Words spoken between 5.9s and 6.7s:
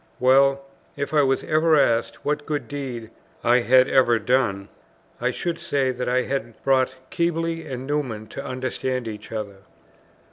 that I had